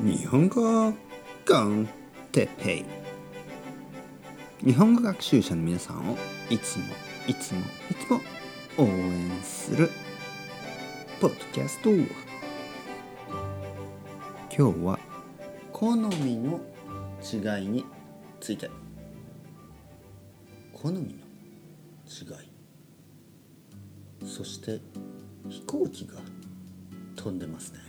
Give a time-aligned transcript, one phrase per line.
[0.00, 0.92] 日本語
[1.44, 1.88] コン
[2.30, 2.84] テッペ
[4.62, 6.16] イ日本語学習者の皆さんを
[6.48, 6.84] いつも
[7.26, 7.60] いつも
[7.90, 8.20] いつも
[8.78, 9.90] 応援する
[11.20, 11.90] ポッドキャスト
[14.56, 15.00] 今日は
[15.72, 16.60] 好みの
[17.20, 17.84] 違いに
[18.40, 18.70] ついて。
[20.72, 21.14] 好みの違
[24.24, 24.26] い。
[24.26, 24.80] そして
[25.48, 26.14] 飛行機が
[27.16, 27.80] 飛んでますね。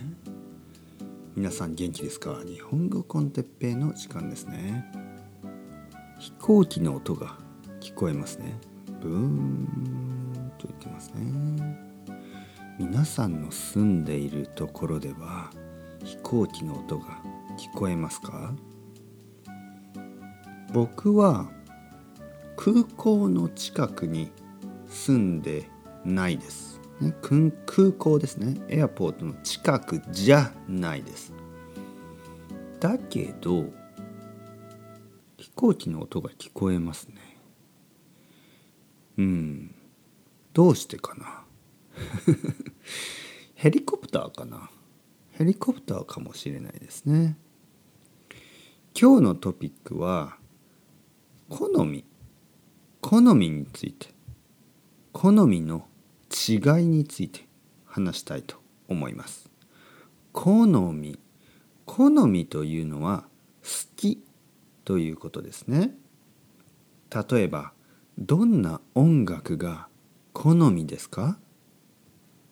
[1.40, 2.36] 皆さん元気ですか？
[2.46, 4.84] 日本語コンテッペイの時間ですね。
[6.20, 7.38] 飛行機の音が
[7.80, 8.60] 聞こえますね。
[9.00, 11.80] ブーンと言ってますね。
[12.78, 15.50] 皆さんの住んでいるところでは
[16.04, 17.06] 飛行機の音が
[17.58, 18.54] 聞こえますか？
[20.74, 21.50] 僕は
[22.58, 24.30] 空港の近くに
[24.90, 25.70] 住んで
[26.04, 26.82] ないです。
[27.00, 27.54] ね、空
[27.94, 28.60] 港ですね。
[28.68, 31.32] エアポートの近くじゃないです。
[32.80, 33.66] だけど
[35.38, 37.16] 飛行機の音が聞こえますね。
[39.18, 39.76] うん。
[40.54, 41.44] どうしてかな？
[43.56, 44.70] ヘリコプターかな？
[45.32, 47.38] ヘリコプターかもしれないですね。
[49.00, 50.38] 今日のトピックは
[51.50, 52.06] 好み。
[53.02, 54.14] 好みについて。
[55.12, 55.88] 好みの
[56.30, 57.48] 違いについて
[57.86, 59.50] 話したいと思います。
[60.32, 61.20] 好み。
[61.92, 63.24] 好みというのは
[63.64, 64.24] 好き
[64.86, 65.96] ということですね。
[67.32, 67.74] 例えば
[68.20, 69.88] どんな音楽が
[70.32, 71.40] 好みですか？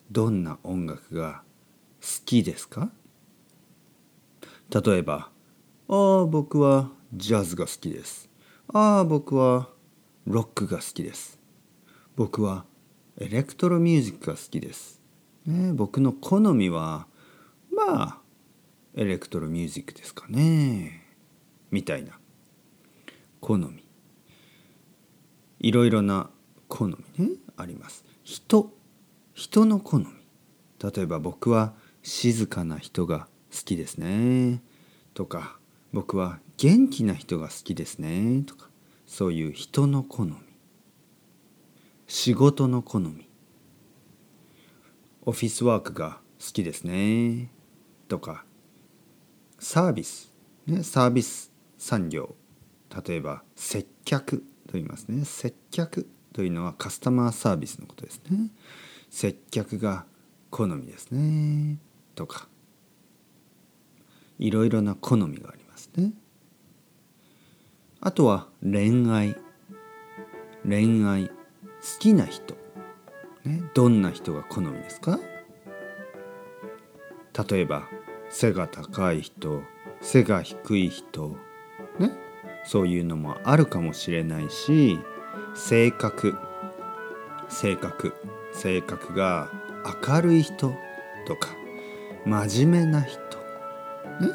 [0.09, 1.43] どんな音楽が
[2.01, 2.89] 好きですか？
[4.73, 5.29] 例えば
[5.87, 8.31] 「ああ僕はジャズが好きです」
[8.73, 9.69] 「ああ僕は
[10.25, 11.39] ロックが好きです」
[12.17, 12.65] 「僕は
[13.17, 14.99] エレクトロミュージックが好きです。
[15.45, 17.07] ね、僕の好みは
[17.71, 18.21] まあ
[18.99, 21.05] エレクトロミュージックですかね。
[21.69, 22.19] みたいな。
[23.39, 23.87] 好み。
[25.59, 26.31] いろいろな
[26.67, 27.29] 好みね。
[27.57, 28.03] あります。
[28.23, 28.73] 人。
[29.35, 30.07] 人の好み。
[30.83, 34.63] 例えば僕は静かな人が好きですね。
[35.13, 35.59] とか
[35.93, 38.41] 僕は元気な人が好きですね。
[38.47, 38.67] とか
[39.05, 40.33] そういう人の好み。
[42.07, 43.29] 仕事の好み。
[45.23, 47.51] オフィスワークが好きですね。
[48.07, 48.46] とか
[49.59, 50.31] サービス、
[50.65, 52.35] ね、サービス産業。
[53.07, 55.25] 例えば接客と言いますね。
[55.25, 58.51] 接客というのはカスタマーサービスのことですね。
[59.09, 60.05] 接客が
[60.49, 61.79] 好みですね。
[62.15, 62.47] とか。
[64.39, 66.13] いろいろな好みがありますね。
[68.01, 69.35] あとは恋愛。
[70.67, 71.27] 恋愛。
[71.27, 71.33] 好
[71.99, 72.55] きな人、
[73.45, 75.19] ね、どんな人が好みですか？
[77.49, 77.87] 例えば
[78.29, 79.61] 背が高い人
[80.01, 81.35] 背が低い人
[81.99, 82.11] ね
[82.65, 84.99] そういうのもあるかもしれないし
[85.55, 86.35] 性格
[87.49, 88.13] 性格
[88.51, 89.49] 性格が
[90.05, 90.73] 明るい人
[91.25, 91.49] とか
[92.25, 93.19] 真面目な人
[94.19, 94.29] ね。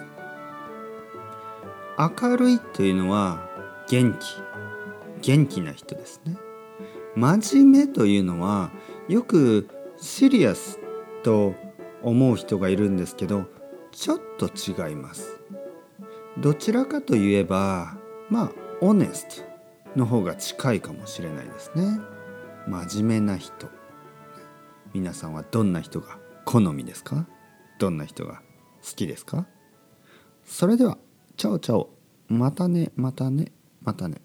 [1.98, 3.50] 明るいというのは
[3.88, 4.18] 元気
[5.20, 6.36] 元気な人ですね。
[7.14, 8.70] 真面目というのは
[9.08, 10.80] よくシリアス
[11.22, 11.54] と
[12.02, 13.46] 思う人がいるんですけど
[13.92, 15.38] ちょっと違います。
[16.38, 17.96] どちらかといえば
[18.30, 19.44] まあオネス
[19.94, 22.00] トの方が近いかもしれないですね。
[22.66, 23.68] 真面目な人。
[24.94, 27.26] 皆さんはどんな人が好みですか？
[27.78, 28.42] どんな人が
[28.82, 29.46] 好きですか？
[30.44, 30.98] それでは
[31.36, 31.90] チャオチャオ。
[32.28, 34.20] またねまたねまたね。